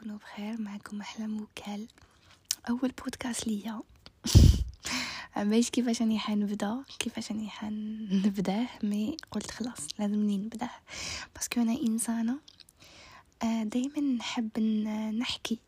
[0.00, 1.86] تكونوا بخير معكم أحلام وكال
[2.68, 3.82] أول بودكاست ليا.
[5.36, 10.70] عمايش كيفاش راني حنبدأ؟ كيفاش راني حنبداه mais قلت خلاص لازمني نبداه
[11.34, 12.38] parce que أنا إنسانة.
[13.42, 14.60] آه، دايما نحب
[15.18, 15.58] نحكي.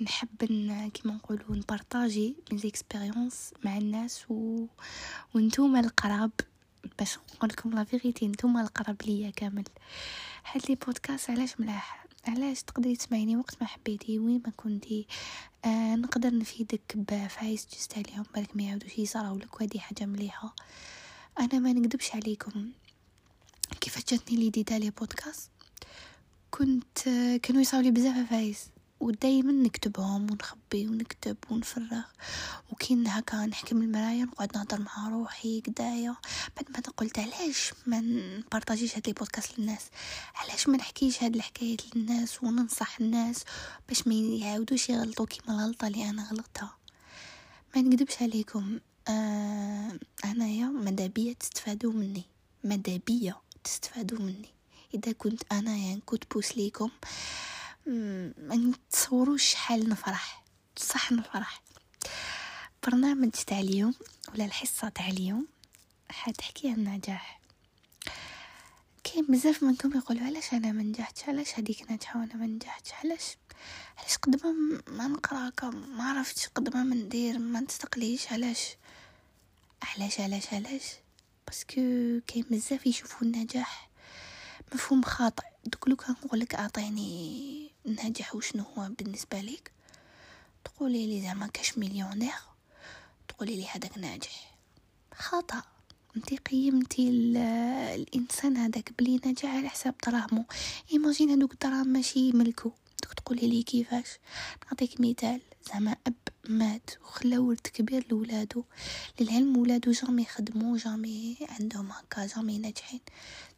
[0.00, 0.44] ونحب
[0.94, 4.66] كيما نقولوا نبارطاجي mes expériences مع الناس و...
[5.34, 6.32] وانتوما القراب.
[6.98, 9.64] باش نقول لكم la vérité نتوما القرب ليا كامل.
[10.52, 15.06] هاد les podcasts علاش ملاح؟ علاش تقدري تسمعيني؟ وقت ما حبيتي وين ما كنتي؟
[15.64, 20.54] آه نقدر نفيدك بفايس جست عليهم بالك ما يعاودوش يصراولك وهذه حاجة مليحة.
[21.40, 22.70] أنا ما نكذبش عليكم.
[23.80, 25.50] كيفاش جاتني l'idée les podcasts؟
[26.50, 28.66] كنت آه كانوا يصاولي بزاف فايس
[29.00, 32.02] ودايما نكتبهم ونخبي ونكتب ونفرغ.
[32.70, 36.16] وكين هكا نحكم المرايا نقعد نهضر مع روحي كدايا
[36.56, 39.82] بعد ما قلت علاش ما نبارطاجيش هاد البودكاست للناس؟
[40.34, 43.44] علاش ما نحكيش هاد الحكايات للناس وننصح الناس
[43.88, 46.76] باش ما يعاودوش يغلطوا كيما الغلطة اللي أنا غلطتها؟
[47.76, 48.78] ما نكذبش عليكم.
[49.08, 52.24] آه انايا مدابية تستفادوا مني.
[52.64, 54.48] مدابية تستفادوا مني.
[54.94, 56.90] إذا كنت أنا يعني كنت بوس ليكم
[57.86, 60.44] ما تصوروش شحال نفرح.
[60.76, 61.62] صح نفرح.
[62.86, 63.94] برنامج تاع اليوم
[64.34, 65.46] ولا الحصة تاع اليوم
[66.10, 67.40] حتحكي عن النجاح
[69.04, 73.36] كاين بزاف منكم يقولوا علاش أنا ما نجحتش؟ علاش هذيك ناجحة وأنا ما نجحتش؟ علاش؟
[73.98, 78.76] علاش قد ما ما نقرا ما عرفتش قد ما ندير؟ ما نستقليش؟ علاش؟
[79.82, 80.82] علاش؟ علاش؟ علاش؟
[81.46, 83.88] باسكو كاين بزاف يشوفوا النجاح
[84.74, 85.44] مفهوم خاطئ.
[85.64, 89.70] دوك لو كان نقولك أعطيني ناجح وشنو هو بالنسبة ليك؟
[90.64, 92.32] تقولي لي زعما كاش مليونير
[93.28, 94.56] تقولي لي هذاك ناجح.
[95.14, 95.62] خطأ.
[96.16, 97.08] انت قيمتي
[97.94, 100.44] الإنسان هذاك بلي نجح على حساب دراهمو.
[100.92, 102.70] imagine هذوك الدراهم ماشي ملكو
[103.02, 104.08] دوك تقولي لي كيفاش؟
[104.66, 105.40] نعطيك مثال.
[105.68, 106.14] زعما أب
[106.48, 108.64] مات وخلى ورث كبير لولادو.
[109.20, 113.00] للعلم ولادو jamais خدمو jamais عندهم هكا jamais ناجحين.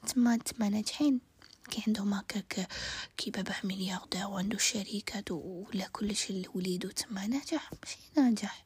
[0.07, 1.28] تما تما ناجحين.
[1.69, 2.69] كي عندهم هكاك
[3.17, 8.65] كي باباه ملياردير وعنده شركات ولا كلش لوليدو تما ناجح ماشي ناجح.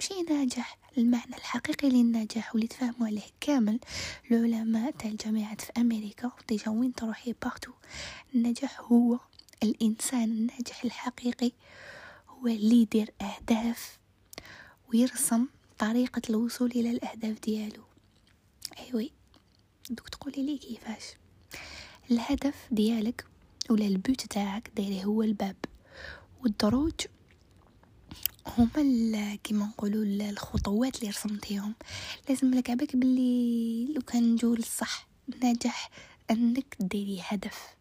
[0.00, 0.78] ماشي ناجح.
[0.98, 3.80] المعنى الحقيقي للنجاح واللي تفهموا عليه كامل
[4.30, 7.72] العلماء تاع الجامعات في أمريكا déjà وين تروحي partout
[8.34, 9.18] النجاح هو
[9.62, 11.52] الإنسان الناجح الحقيقي
[12.28, 13.98] هو اللي يدير أهداف
[14.88, 15.46] ويرسم
[15.78, 17.82] طريقة الوصول إلى الأهداف ديالو.
[18.78, 19.12] ايوي
[19.90, 21.04] دوك تقولي لي كيفاش؟
[22.10, 23.24] الهدف ديالك
[23.70, 25.56] ولا ال but تاعك دايره هو الباب.
[26.42, 26.92] والدروج
[28.46, 31.74] هما كيما نقولوا الخطوات اللي رسمتيهم.
[32.28, 35.08] لازم لك عباك باللي لو كان نجول الصح
[35.42, 35.90] نجح
[36.30, 37.74] أنك ديري هدف.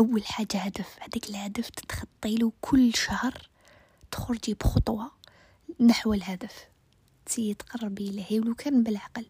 [0.00, 3.48] أول حاجة هدف هذاك الهدف تتخطي له كل شهر
[4.10, 5.10] تخرجي بخطوة
[5.80, 6.54] نحو الهدف.
[7.26, 9.26] تسي تقربي له ولو كان بالعقل.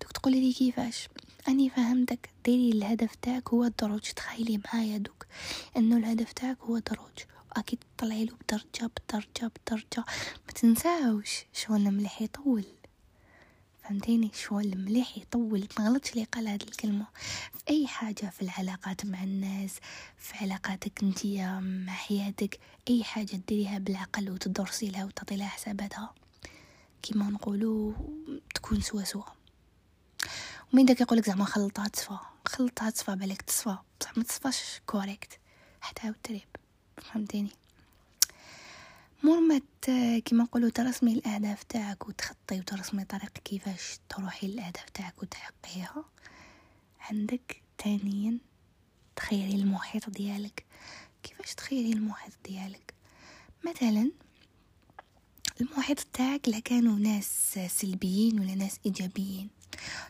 [0.00, 1.08] دوك تقولي لي كيفاش؟
[1.48, 2.30] أني فهمتك.
[2.44, 4.00] ديري الهدف تاعك هو الدروج.
[4.00, 5.26] تخيلي معايا دوك.
[5.76, 7.18] إنه الهدف تاعك هو دروج
[7.52, 10.04] أكيد تطلعي له بدرجة بدرجة بدرجة.
[10.46, 12.64] ما تنساوش شغل مليح يطول.
[13.82, 15.68] فهمتيني؟ شغل مليح يطول.
[15.78, 17.06] ما غلطش لي قال هاد الكلمة.
[17.52, 19.78] في أي حاجة في العلاقات مع الناس
[20.18, 22.58] في علاقاتك انتيا مع حياتك
[22.90, 26.14] أي حاجة ديريها بالعقل وتدرسي لها وتعطي لها حساباتها.
[27.02, 27.92] كيما نقولوا
[28.54, 29.41] تكون سوا سوا.
[30.72, 33.76] ومين داك يقولك زعما خلطها تصفى؟ خلطها تصفى بالك تصفى.
[34.00, 35.38] بصح ما تصفاش correct
[35.80, 36.48] حتى عاود تريب.
[37.02, 37.50] فهمتيني؟
[39.22, 39.60] مور
[40.24, 46.04] كيما نقولوا ترسمي الأهداف تاعك وتخطي وترسمي طريق كيفاش تروحي للأهداف تاعك وتحققيها
[47.00, 48.38] عندك تانيا
[49.16, 50.64] تخيري المحيط ديالك.
[51.22, 52.94] كيفاش تخيري المحيط ديالك؟
[53.64, 54.10] مثلا
[55.60, 59.48] المحيط تاعك لا كانوا ناس سلبيين ولا ناس إيجابيين.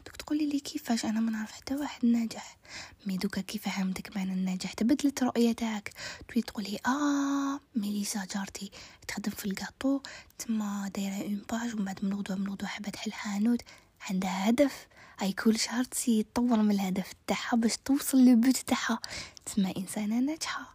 [0.07, 2.57] دوك تقولي لي كيفاش أنا ما نعرف حتى واحد ناجح.
[3.07, 5.93] mais دوكا كيف فهمتك معنى النجاح تبدلت الرؤيه تاعك
[6.29, 8.71] تولي تقولي آه ميليسا جارتي
[9.09, 10.01] تخدم في الكاطو
[10.39, 13.63] تما دايرة une page ومن بعد من غدوة من غدوة حابه تحل حانوت.
[14.11, 14.87] عندها هدف.
[15.23, 18.99] اي كل شهر تطور من الهدف تاعها باش توصل للبوت تاعها.
[19.47, 20.75] تسمى إنسانة ناجحة.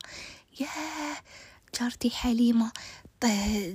[0.60, 1.18] ياه
[1.80, 2.72] جارتي حليمة.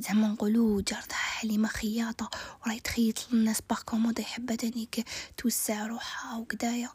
[0.01, 2.31] زعما نقولوا جارتها حليمه خياطه
[2.63, 3.83] وراهي تخيط للناس باغ
[4.19, 6.91] يحب تانيك توسع روحها وكدايا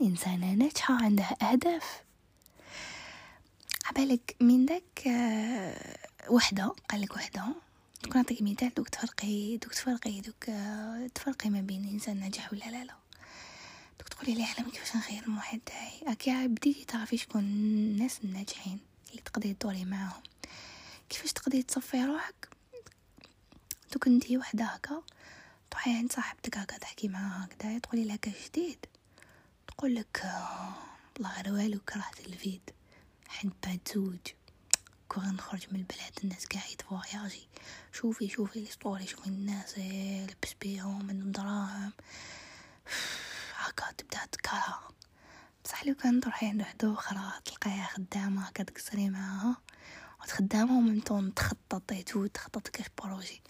[0.00, 2.02] إنسانة ناجحة عندها أهداف.
[3.86, 5.96] عبالك من داك آه،
[6.28, 7.44] وحدة قالك وحدة.
[8.04, 12.64] دوك نعطيك مثال دوك تفرقي دوك تفرقي دوك آه، تفرقي ما بين إنسان ناجح ولا
[12.64, 12.94] لا لا.
[13.98, 16.12] دوك تقولي لي علم كيفاش نخير المحيط تاعي.
[16.12, 18.80] اكي بديتي تعرفي شكون الناس الناجحين
[19.10, 20.22] اللي تقدري تدوري معاهم.
[21.08, 22.61] كيفاش تقدري تصفي روحك؟
[23.92, 25.02] دوك انتي وحدة هكا
[25.70, 28.18] تروحي عند صاحبتك هكا تحكي معاها هكذا تقولي لها
[28.48, 28.86] جديد
[29.68, 30.22] تقول لك
[31.16, 32.70] والله غير والو كرهت الفيد.
[33.28, 34.18] حد بعد زوج.
[35.08, 37.48] كون نخرج من البلاد الناس قاع يتفواياجي
[37.92, 41.92] شوفي شوفي les stories شوفي الناس لبس بيهم عندهم دراهم.
[43.64, 44.88] هكا تبدأ تكره
[45.64, 49.56] بصح لو كان تروحي عند وحدة أخرى تلقايها خدامة هكا تقصري معاها
[50.22, 53.42] وتخدامه ومن تخططي تو تخطط كاش projet.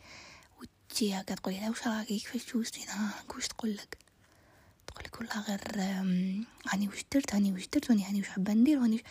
[0.92, 2.80] وتجي هكا تقولي لها واش راكي؟ كيفاش جوزتي
[3.34, 3.98] واش تقول لك؟
[4.86, 5.60] تقول لك والله غير
[6.68, 9.04] هاني واش درت؟ هاني واش درت؟ هاني واش حابة ندير؟ هاني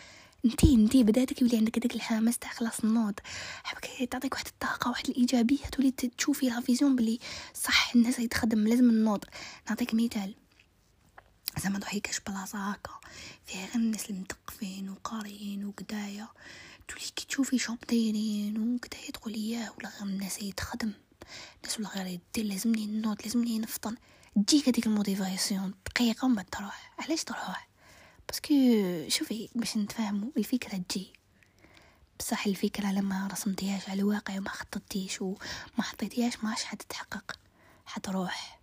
[0.44, 3.14] انتي انتي بداتك يولي عندك هذاك الحماس تاع خلاص النوض.
[3.64, 7.18] حبك تعطيك واحد الطاقة واحد الإيجابية تولي تشوفي la vision بلي
[7.54, 9.24] صح الناس يتخدم لازم النوض.
[9.68, 10.34] نعطيك مثال.
[11.62, 13.00] زعما تروحي كاش بلاصة هكا
[13.46, 16.28] فيها غير الناس المثقفين وقاريين وكدايا
[16.88, 20.92] تولي كي تشوفي شوب دايرين وكدايا تقولي ياه ولا غير الناس يتخدم
[21.62, 23.96] الناس ولا غير يدير لازمني نوض لازمني نفطن.
[24.46, 26.92] تجيك هذيك ال motivation دقيقة ومن تروح.
[26.98, 27.68] علاش تروح؟
[28.28, 28.54] parce que
[29.08, 31.12] شوفي باش نتفاهموا الفكرة تجي.
[32.18, 35.36] بصح الفكرة لما رسمتيهاش على الواقع وما خططتيش وما
[35.82, 37.32] حطيتيهاش ماش حتتحقق
[37.86, 38.60] حتروح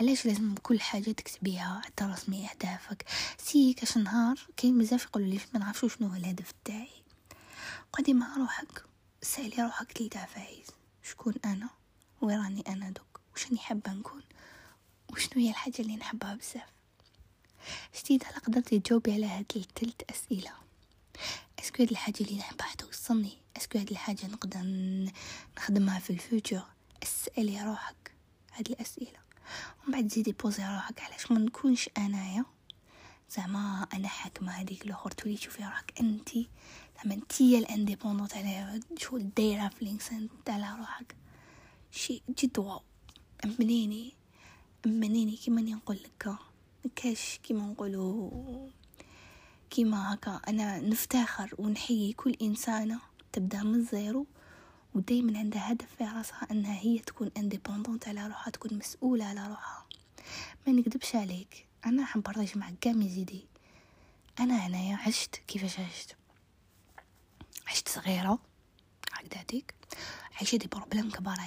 [0.00, 3.04] علاش لازم كل حاجة تكتبيها؟ ترسمي أهدافك.
[3.38, 6.88] سي كاش نهار كاين بزاف يقولوا لي ما نعرفش شنو هو الهدف تاعي
[7.92, 8.84] قعدي مع روحك
[9.22, 10.66] سألي روحك تلتا فايز
[11.02, 11.68] شكون أنا؟
[12.22, 13.20] وين راني أنا دوك.
[13.32, 14.22] واش راني حابة نكون؟
[15.12, 16.72] وشنو هي الحاجة اللي نحبها بزاف؟
[18.00, 20.52] جديد هلا قدرتي تجاوبي على هاد الثلاث أسئلة.
[21.58, 24.60] est-ce que هاد الحاجة اللي نحبها توصلني؟ est-ce que هاد الحاجة نقدر
[25.58, 26.64] نخدمها في ال future؟
[27.02, 28.12] أسألي روحك
[28.52, 29.18] هاد الأسئلة.
[29.82, 32.44] ومن بعد زيدي بوزي روحك علاش ما نكونش أنايا.
[33.30, 36.48] زعما أنا حاكمة هذيك الأخر تولي تشوفي روحك أنتي.
[36.96, 41.16] زعما أنتي الإنديبوندونت على شو دايرة في الانسان تاع روحك.
[41.92, 42.82] شي جد واو.
[43.44, 44.12] أمنيني
[44.86, 46.36] أمنيني كيما نقول لك.
[46.96, 48.68] كاش كيما نقولوا
[49.70, 53.00] كيما هكا أنا نفتخر ونحيي كل إنسانة
[53.32, 54.26] تبدأ من الزيرو
[54.94, 59.86] ودايما عندها هدف في راسها أنها هي تكون انديبوندونت على روحها تكون مسؤولة على روحها.
[60.66, 63.46] ما نكذبش عليك أنا حنبارطاج معك كاع ميزيدي
[64.40, 66.16] أنا هنايا عشت كيفاش عشت.
[67.66, 68.38] عشت صغيرة
[69.12, 69.74] هكذاتيك
[70.36, 71.38] عايشة دي بروبليم كبار